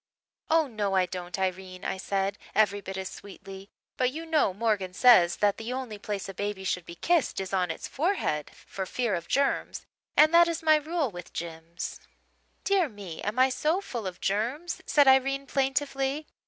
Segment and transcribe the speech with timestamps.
[0.49, 4.95] "'Oh, no, I don't, Irene,' I said every bit as sweetly, 'but you know Morgan
[4.95, 8.87] says that the only place a baby should be kissed is on its forehead, for
[8.87, 9.85] fear of germs,
[10.17, 11.99] and that is my rule with Jims.'
[12.63, 16.25] "'Dear me, am I so full of germs?' said Irene plaintively.